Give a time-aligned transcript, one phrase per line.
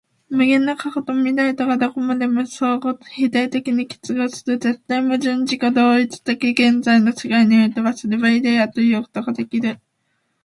[0.31, 9.79] 無限の過去と未来とがどこまでも相互否定的に結合する絶対矛盾的自己同一的現在の世界においては、それはイデヤ的ということができる。